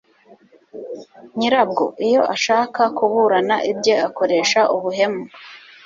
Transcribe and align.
nyirabwo, 1.37 1.83
iyo 2.07 2.21
ashaka 2.35 2.81
kuburana 2.97 3.55
ibye, 3.71 3.95
akoresha 4.07 4.59
ubuhemu 4.75 5.21